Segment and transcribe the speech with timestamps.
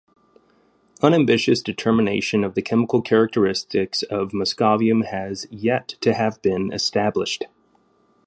[1.03, 7.45] Unambiguous determination of the chemical characteristics of moscovium has yet to have been established.